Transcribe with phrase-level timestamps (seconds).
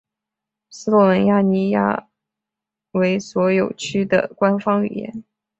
[0.71, 2.05] 斯洛文尼亚语
[2.97, 5.23] 为所有区的官方语言。